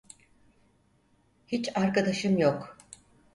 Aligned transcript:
Hiç 1.47 1.77
arkadaşım 1.77 2.37
yok. 2.37 2.77